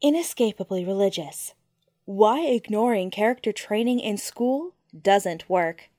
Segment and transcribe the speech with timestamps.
[0.00, 1.54] Inescapably religious.
[2.04, 5.90] Why ignoring character training in school doesn't work.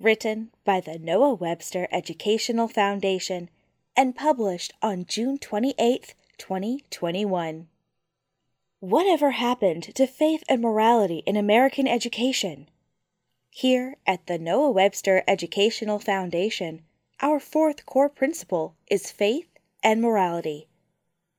[0.00, 3.48] Written by the Noah Webster Educational Foundation
[3.96, 7.68] and published on June 28, 2021.
[8.80, 12.68] Whatever happened to faith and morality in American education?
[13.50, 16.82] Here at the Noah Webster Educational Foundation,
[17.20, 19.46] our fourth core principle is faith
[19.80, 20.66] and morality.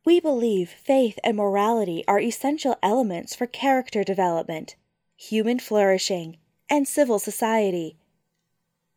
[0.06, 4.76] We believe faith and morality are essential elements for character development,
[5.16, 6.38] human flourishing,
[6.70, 7.96] and civil society.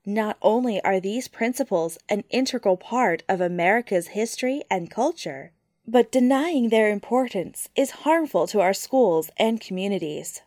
[0.04, 5.52] Not only are these principles an integral part of America's history and culture,
[5.86, 10.42] but denying their importance is harmful to our schools and communities.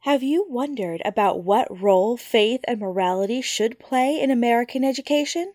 [0.00, 5.52] Have you wondered about what role faith and morality should play in American education?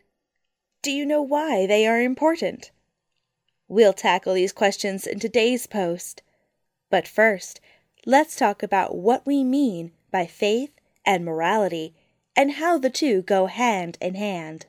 [0.82, 2.72] Do you know why they are important?
[3.68, 6.22] We'll tackle these questions in today's post.
[6.90, 7.62] But first,
[8.06, 10.72] let's talk about what we mean by faith
[11.06, 11.96] and morality
[12.36, 14.66] and how the two go hand in hand.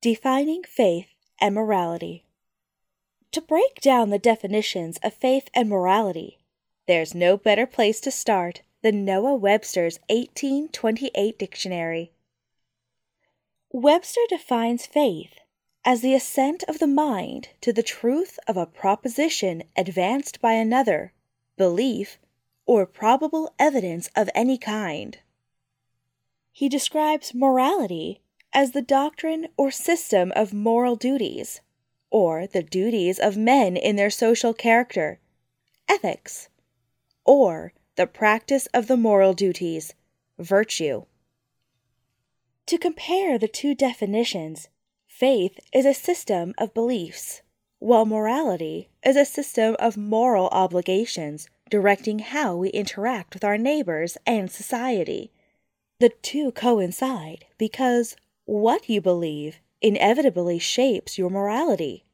[0.00, 1.08] Defining faith
[1.40, 2.24] and morality.
[3.32, 6.38] To break down the definitions of faith and morality,
[6.86, 12.12] there's no better place to start than Noah Webster's 1828 dictionary.
[13.72, 15.40] Webster defines faith
[15.84, 21.12] as the assent of the mind to the truth of a proposition advanced by another,
[21.56, 22.18] belief,
[22.66, 25.18] or probable evidence of any kind.
[26.50, 31.60] He describes morality as the doctrine or system of moral duties,
[32.10, 35.18] or the duties of men in their social character,
[35.88, 36.48] ethics,
[37.24, 39.94] or the practice of the moral duties,
[40.38, 41.04] virtue.
[42.66, 44.68] To compare the two definitions,
[45.14, 47.40] Faith is a system of beliefs,
[47.78, 54.18] while morality is a system of moral obligations directing how we interact with our neighbors
[54.26, 55.30] and society.
[56.00, 62.04] The two coincide because what you believe inevitably shapes your morality.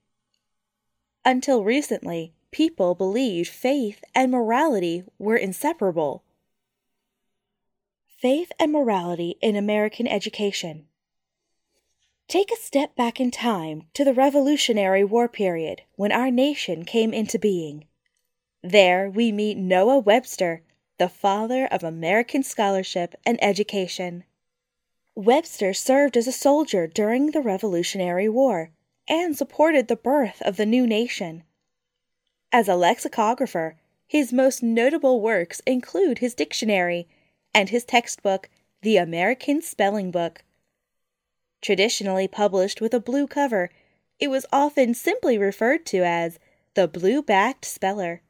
[1.24, 6.22] Until recently, people believed faith and morality were inseparable.
[8.18, 10.84] Faith and morality in American education.
[12.30, 17.12] Take a step back in time to the Revolutionary War period when our nation came
[17.12, 17.86] into being.
[18.62, 20.62] There we meet Noah Webster,
[20.96, 24.22] the father of American scholarship and education.
[25.16, 28.70] Webster served as a soldier during the Revolutionary War
[29.08, 31.42] and supported the birth of the new nation.
[32.52, 33.74] As a lexicographer,
[34.06, 37.08] his most notable works include his dictionary
[37.52, 38.48] and his textbook,
[38.82, 40.44] The American Spelling Book.
[41.60, 43.70] Traditionally published with a blue cover,
[44.18, 46.38] it was often simply referred to as
[46.74, 48.22] the blue backed speller.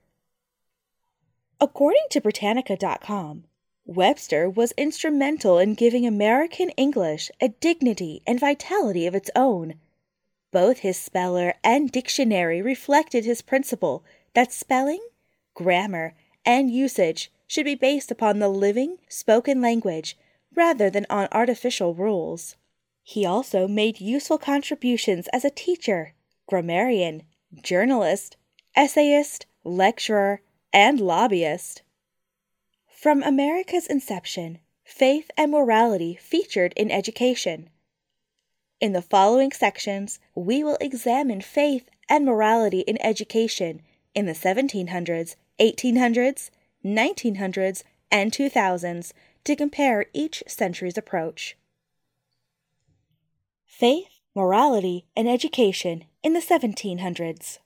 [1.60, 3.44] According to Britannica.com,
[3.86, 9.74] Webster was instrumental in giving American English a dignity and vitality of its own.
[10.52, 14.04] Both his speller and dictionary reflected his principle
[14.34, 15.00] that spelling,
[15.54, 16.14] grammar,
[16.44, 20.16] and usage should be based upon the living, spoken language
[20.54, 22.56] rather than on artificial rules.
[23.10, 26.14] He also made useful contributions as a teacher,
[26.46, 27.24] grammarian,
[27.60, 28.36] journalist,
[28.76, 31.82] essayist, lecturer, and lobbyist.
[32.86, 37.68] From America's inception, faith and morality featured in education.
[38.78, 43.82] In the following sections, we will examine faith and morality in education
[44.14, 46.50] in the 1700s, 1800s,
[46.84, 47.82] 1900s,
[48.12, 49.12] and 2000s
[49.42, 51.56] to compare each century's approach.
[53.80, 57.60] Faith, Morality, and Education in the 1700s.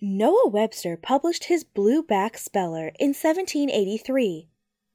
[0.00, 4.48] Noah Webster published his Blue Back Speller in 1783.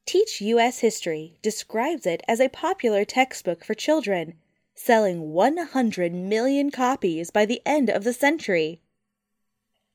[0.05, 0.79] Teach U.S.
[0.79, 4.33] History describes it as a popular textbook for children,
[4.75, 8.81] selling 100 million copies by the end of the century.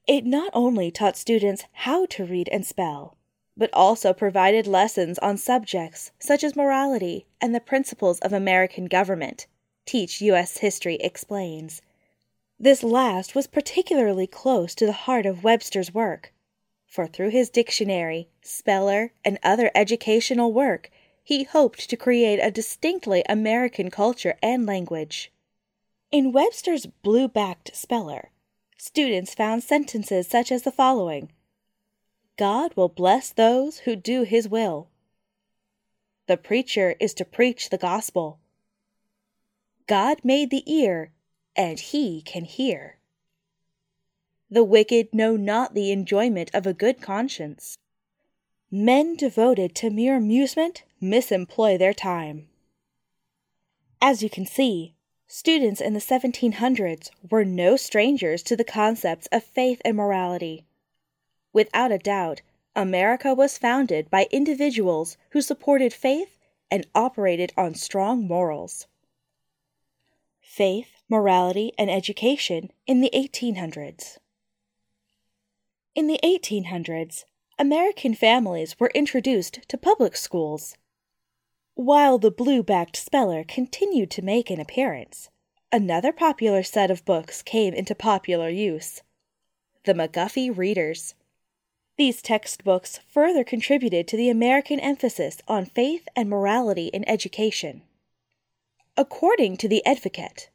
[0.09, 3.19] It not only taught students how to read and spell,
[3.55, 9.47] but also provided lessons on subjects such as morality and the principles of American government
[9.87, 10.59] Teach U.S.
[10.59, 11.83] History explains.
[12.59, 16.33] This last was particularly close to the heart of Webster's work,
[16.87, 20.91] for through his dictionary, speller, and other educational work,
[21.25, 25.33] he hoped to create a distinctly American culture and language.
[26.13, 28.31] In Webster's blue backed speller,
[28.79, 31.33] students found sentences such as the following
[32.37, 34.89] God will bless those who do his will.
[36.27, 38.39] The preacher is to preach the gospel.
[39.87, 41.13] God made the ear,
[41.55, 42.99] and he can hear.
[44.51, 47.77] The wicked know not the enjoyment of a good conscience.
[48.71, 52.49] Men devoted to mere amusement misemploy their time.
[54.01, 54.95] As you can see,
[55.27, 60.65] students in the 1700s were no strangers to the concepts of faith and morality.
[61.53, 62.41] Without a doubt,
[62.75, 66.39] America was founded by individuals who supported faith
[66.71, 68.87] and operated on strong morals.
[70.45, 74.19] Faith, morality, and education in the 1800s.
[75.95, 77.25] In the 1800s,
[77.59, 80.77] American families were introduced to public schools.
[81.75, 85.31] While the blue backed speller continued to make an appearance,
[85.73, 89.03] another popular set of books came into popular use
[89.85, 91.15] the McGuffey Readers.
[91.97, 97.83] These textbooks further contributed to the American emphasis on faith and morality in education.
[98.97, 100.51] According to The Advocate,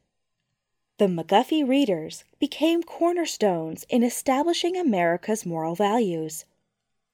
[0.96, 6.46] the McGuffey Readers became cornerstones in establishing America's moral values.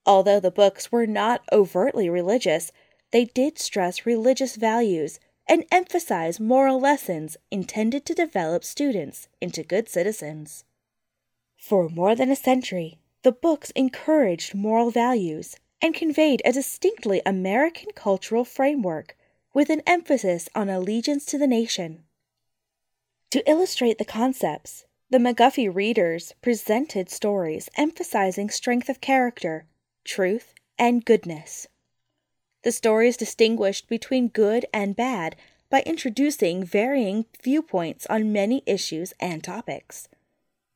[0.04, 2.70] Although the books were not overtly religious,
[3.10, 5.18] they did stress religious values
[5.48, 10.62] and emphasize moral lessons intended to develop students into good citizens.
[11.56, 17.90] For more than a century, the books encouraged moral values and conveyed a distinctly American
[17.96, 19.16] cultural framework
[19.56, 22.04] with an emphasis on allegiance to the nation.
[23.30, 29.64] To illustrate the concepts, the McGuffey readers presented stories emphasizing strength of character,
[30.04, 31.68] truth, and goodness.
[32.64, 35.36] The stories distinguished between good and bad
[35.70, 40.06] by introducing varying viewpoints on many issues and topics.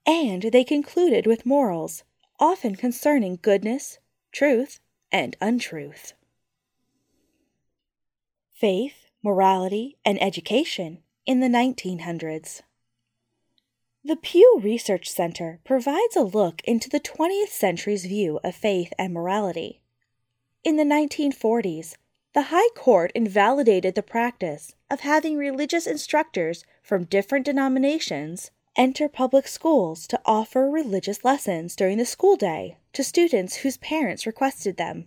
[0.06, 2.02] And they concluded with morals
[2.38, 3.98] often concerning goodness,
[4.32, 4.80] truth,
[5.12, 6.14] and untruth.
[8.60, 12.60] Faith, morality, and education in the 1900s.
[14.04, 19.14] The Pew Research Center provides a look into the 20th century's view of faith and
[19.14, 19.80] morality.
[20.62, 21.94] In the 1940s,
[22.34, 29.48] the High Court invalidated the practice of having religious instructors from different denominations enter public
[29.48, 35.06] schools to offer religious lessons during the school day to students whose parents requested them.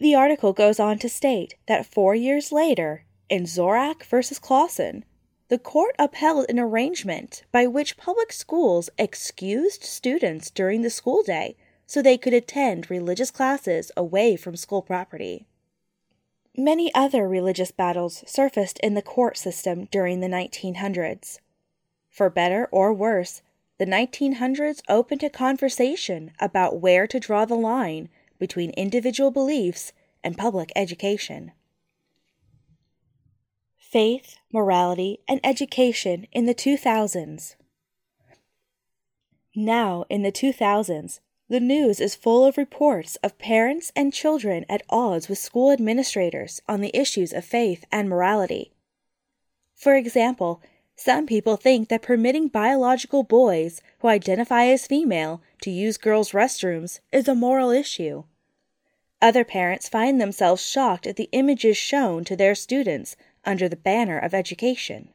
[0.00, 4.16] The article goes on to state that four years later, in Zorach v.
[4.40, 5.04] Clauson,
[5.48, 11.54] the court upheld an arrangement by which public schools excused students during the school day
[11.86, 15.46] so they could attend religious classes away from school property.
[16.56, 21.40] Many other religious battles surfaced in the court system during the 1900s.
[22.08, 23.42] For better or worse,
[23.76, 28.08] the 1900s opened a conversation about where to draw the line
[28.40, 29.92] between individual beliefs
[30.24, 31.52] and public education.
[33.78, 37.54] Faith, Morality, and Education in the 2000s.
[39.54, 44.84] Now, in the 2000s, the news is full of reports of parents and children at
[44.88, 48.72] odds with school administrators on the issues of faith and morality.
[49.74, 50.62] For example,
[50.94, 57.00] some people think that permitting biological boys who identify as female to use girls' restrooms
[57.10, 58.22] is a moral issue.
[59.22, 64.18] Other parents find themselves shocked at the images shown to their students under the banner
[64.18, 65.12] of education.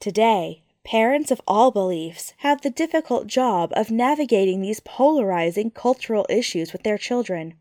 [0.00, 6.72] Today, parents of all beliefs have the difficult job of navigating these polarizing cultural issues
[6.72, 7.54] with their children.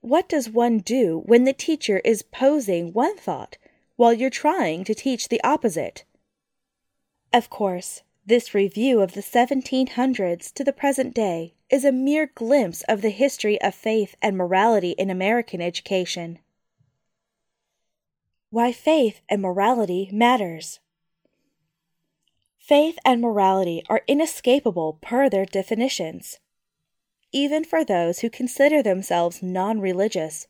[0.00, 3.56] What does one do when the teacher is posing one thought
[3.96, 6.04] while you're trying to teach the opposite.
[7.32, 12.82] Of course, this review of the 1700s to the present day is a mere glimpse
[12.82, 16.38] of the history of faith and morality in American education.
[18.50, 20.78] Why faith and morality matters.
[22.60, 26.38] Faith and morality are inescapable per their definitions.
[27.32, 30.46] Even for those who consider themselves non religious,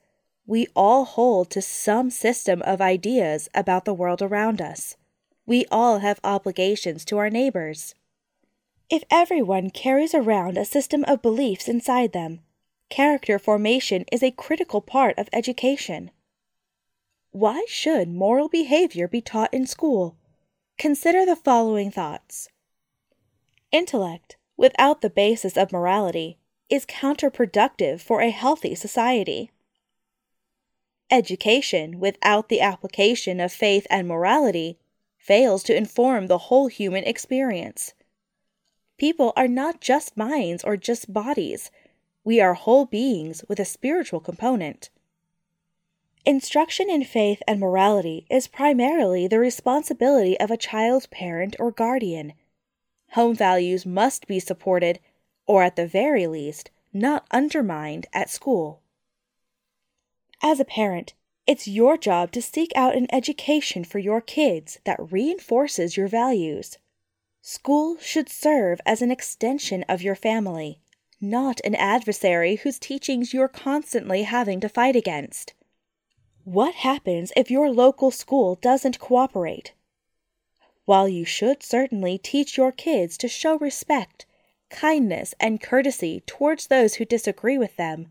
[0.47, 4.99] we all hold to some system of ideas about the world around us.
[5.47, 7.95] We all have obligations to our neighbors.
[8.91, 12.41] If everyone carries around a system of beliefs inside them,
[12.91, 16.11] character formation is a critical part of education.
[17.31, 20.17] Why should moral behavior be taught in school?
[20.77, 22.49] Consider the following thoughts
[23.73, 26.39] Intellect, without the basis of morality,
[26.69, 29.51] is counterproductive for a healthy society.
[31.11, 34.79] Education, without the application of faith and morality,
[35.17, 37.95] fails to inform the whole human experience.
[38.97, 41.71] People are not just minds or just bodies.
[42.23, 44.89] We are whole beings with a spiritual component.
[46.25, 52.33] Instruction in faith and morality is primarily the responsibility of a child's parent or guardian.
[53.15, 54.99] home values must be supported,
[55.47, 58.81] or at the very least, not undermined at school.
[60.43, 61.15] As a parent,
[61.47, 66.79] it's your job to seek out an education for your kids that reinforces your values.
[67.47, 70.81] School should serve as an extension of your family,
[71.21, 75.53] not an adversary whose teachings you're constantly having to fight against.
[76.45, 79.75] What happens if your local school doesn't cooperate?
[80.87, 84.25] While you should certainly teach your kids to show respect,
[84.71, 88.09] kindness, and courtesy towards those who disagree with them,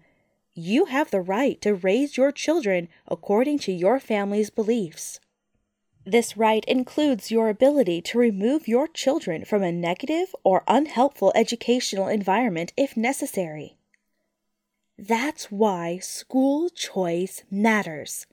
[0.54, 5.20] you have the right to raise your children according to your family's beliefs.
[6.06, 12.08] This right includes your ability to remove your children from a negative or unhelpful educational
[12.08, 13.78] environment if necessary.
[14.98, 18.28] That's why school choice matters.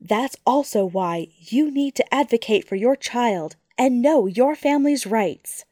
[0.00, 5.64] That's also why you need to advocate for your child and know your family's rights.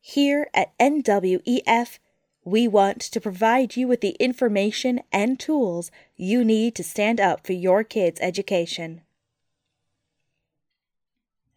[0.00, 1.98] Here at NWEF,
[2.44, 7.44] we want to provide you with the information and tools you need to stand up
[7.44, 9.02] for your kids' education.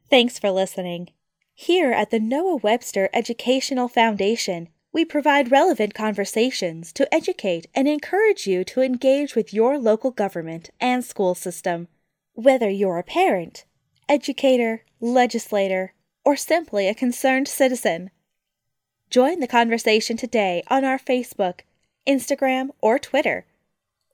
[0.09, 1.09] Thanks for listening.
[1.53, 8.47] Here at the Noah Webster Educational Foundation, we provide relevant conversations to educate and encourage
[8.47, 11.89] you to engage with your local government and school system.
[12.33, 13.65] Whether you're a parent,
[14.07, 15.93] educator, legislator,
[16.25, 18.09] or simply a concerned citizen,
[19.11, 21.59] join the conversation today on our Facebook,
[22.07, 23.45] Instagram, or Twitter,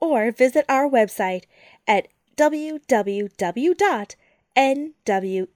[0.01, 1.43] or visit our website
[1.87, 4.15] at www
[4.55, 5.49] nwef.org.